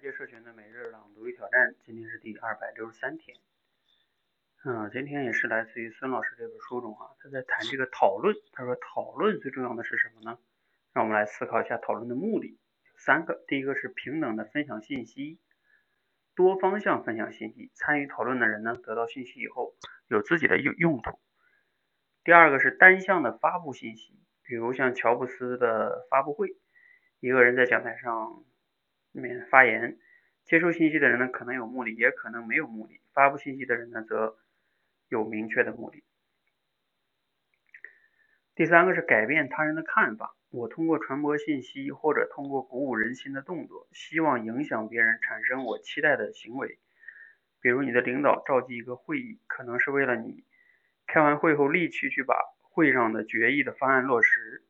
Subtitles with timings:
[0.00, 3.36] 界社群的每日朗读与挑战，今天是第二百六十三天。
[4.64, 8.34] 嗯，今天也是来自于孙老师这本书中啊，他在谈这个讨论。
[8.54, 10.38] 他说，讨论最重要的是什么呢？
[10.94, 12.58] 让我们来思考一下讨论的目的。
[12.96, 15.38] 三个，第一个是平等的分享信息，
[16.34, 17.70] 多方向分享信息。
[17.74, 19.74] 参与讨论的人呢，得到信息以后
[20.08, 21.20] 有自己的用用途。
[22.24, 26.56] 第二个是单向的发布信息，比如像乔布斯的发布会，
[27.20, 28.42] 一个人在讲台上。
[29.12, 29.98] 面发言，
[30.44, 34.36] 接收信息的人呢，可能有目的，也可能没有目的；发布信息的人呢，则
[35.08, 36.04] 有明确的目的。
[38.54, 40.36] 第三个是改变他人的看法。
[40.50, 46.78] 我通过传播信息，或者通过鼓舞人心的动作，希望影响别人产生我期待的行为。
[47.60, 50.44] 比如，你的领导召集一个会议，可能是为了你
[51.06, 54.64] 开完会后立即去把会上的决议的方案落实。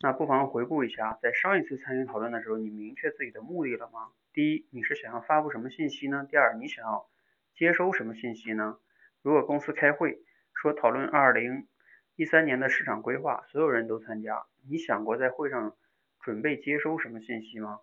[0.00, 4.08] 那不妨回顾一下，在上一次参与讨论的时候，你明确自己的目的了吗？
[4.32, 6.26] 第一，你是想要发布什么信息呢？
[6.28, 7.08] 第二，你想要
[7.54, 8.78] 接收什么信息呢？
[9.22, 10.18] 如果公司开会
[10.54, 11.68] 说讨论二零
[12.16, 15.76] 一三年的市场规划，所有人都参加，你想过在会上
[16.20, 17.80] 准备接收什么信息吗？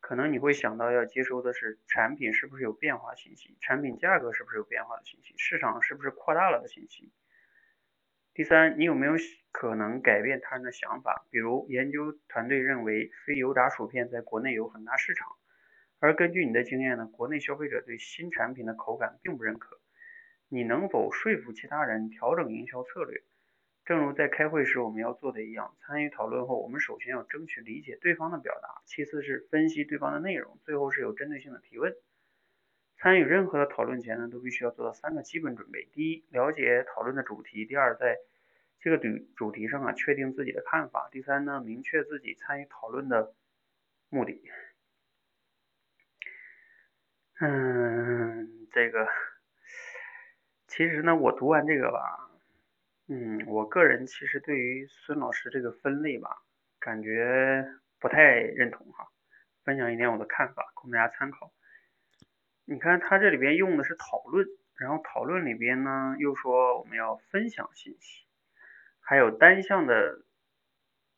[0.00, 7.12] 可能你会想到要接收的是产品是不是有变化信息，产品价格是不是有变化的信息，市场是不是扩大了的信息。
[8.40, 9.12] 第三，你有没有
[9.52, 11.26] 可能改变他人的想法？
[11.28, 15.28] 比如，研究团队认为非油炸薯片在国内有很大市场，
[15.98, 19.78] 而根据你的经验呢，国内消费者对新产品的口感并不认可。
[20.48, 23.22] 你能否说服其他人调整营销策略？
[23.84, 31.92] 正如在开会时我们要做的一样，参与讨论后，我们首先要争取理解对方的表达，其次是分析对方的内容，最后是有针对性的提问。
[32.96, 38.16] 参与任何的讨论前呢，都必须要做到三个基本准备：第一，了解讨论的主题；第二，在
[38.80, 41.08] 这个主主题上啊，确定自己的看法。
[41.12, 43.34] 第三呢，明确自己参与讨论的
[44.08, 44.42] 目的。
[47.40, 49.06] 嗯，这个
[50.66, 52.30] 其实呢，我读完这个吧，
[53.08, 56.42] 嗯，我个人其实对于孙老师这个分类吧，
[56.78, 57.66] 感觉
[57.98, 59.08] 不太认同哈。
[59.62, 61.52] 分享一点我的看法，供大家参考。
[62.64, 64.46] 你看他这里边用的是讨论，
[64.78, 68.24] 然后讨论里边呢又说我们要分享信息。
[69.10, 70.22] 还有单向的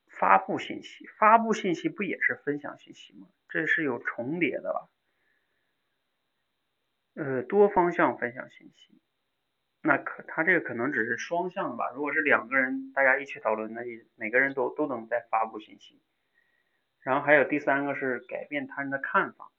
[0.09, 3.29] 发布信息，发布信息不也是分享信息吗？
[3.51, 4.89] 这是有重叠的吧？
[7.17, 8.99] 呃，多方向分享信息，
[9.83, 11.91] 那可他这个可能只是双向吧？
[11.95, 13.83] 如果是两个人大家一起讨论，那
[14.15, 16.01] 每个人都都能在发布信息。
[17.01, 19.53] 然后还有第三个是改变他人的看法。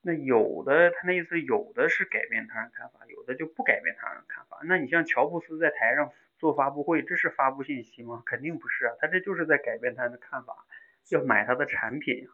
[0.00, 4.60] 那有的他那意思有的是改变他人看法，有的就不改变他人看法。
[4.62, 6.12] 那你像乔布斯在台上。
[6.38, 8.22] 做发布会，这是发布信息吗？
[8.26, 10.66] 肯定不是啊，他这就是在改变他的看法，
[11.10, 12.28] 要买他的产品。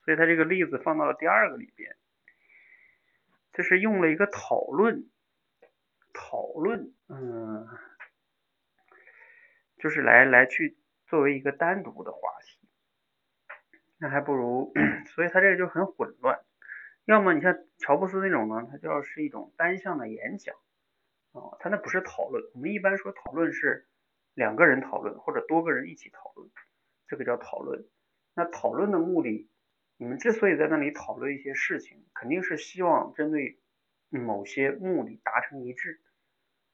[0.00, 1.96] 所以他这个例子放到了第二个里边，
[3.54, 5.08] 这是用了一个讨论，
[6.12, 7.66] 讨论，嗯，
[9.78, 10.76] 就是来来去
[11.06, 12.68] 作为一个单独的话题，
[13.96, 14.74] 那还不如，
[15.14, 16.44] 所以他这个就很混乱。
[17.06, 20.54] 要么你像乔布斯那种呢，他就要是一种单向的演讲。
[21.34, 23.88] 啊，他那不是讨论，我们一般说讨论是
[24.34, 26.48] 两个人讨论或者多个人一起讨论，
[27.08, 27.84] 这个叫讨论。
[28.34, 29.50] 那讨论的目的，
[29.96, 33.58] 你们之所以在那里讨论一些事情，肯定是希望针对
[34.10, 36.00] 某些目的达成一致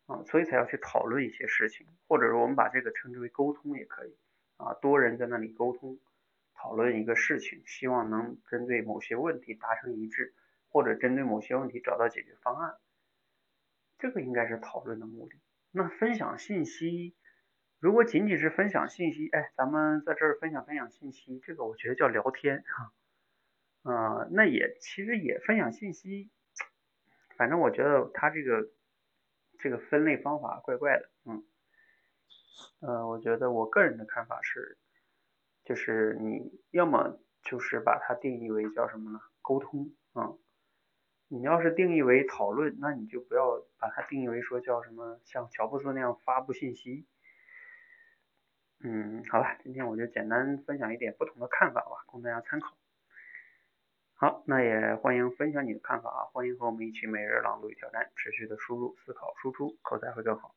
[0.05, 4.15] 啊，所以才要去讨论一些事情，或者说我们把这个称之为沟通也可以
[4.59, 5.99] 啊，多人在那里沟通
[6.55, 10.35] 讨论一个事情，希望能针对某些问题达成一致，
[10.69, 12.75] 或者针对某些问题找到解决方案。
[14.01, 15.39] 这个应该是讨论的目的。
[15.71, 17.15] 那分享信息，
[17.79, 22.93] 如果仅仅是分享信息，哎，咱们在这儿分享分享信息，这个我觉得叫聊天哈。
[23.83, 26.31] 呃，那也其实也分享信息，
[27.37, 28.71] 反正我觉得他这个
[29.59, 31.45] 这个分类方法怪怪的，嗯，
[32.81, 34.77] 呃，我觉得我个人的看法是，
[35.65, 39.21] 就是你要么就是把它定义为叫什么呢？
[39.41, 40.35] 沟通啊。
[41.33, 47.07] 你要是定义为讨论，那你就不要把它定义为说叫什么像乔布斯那样发布信息。
[48.81, 52.77] 嗯，好了，今天我就简单分享一点不同的看法吧，供大家参考。
[54.15, 60.57] 好，那也欢迎分享你的看法啊，欢迎和我们一起每日朗读与挑战，持续的输入、思考、输出，口才会更好。